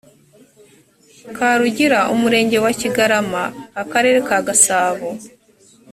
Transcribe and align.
karugira 1.35 1.99
umurenge 2.13 2.57
wa 2.63 2.71
kigarama 2.79 3.43
akarere 3.81 4.17
ka 4.27 4.37
gasabo 4.47 5.07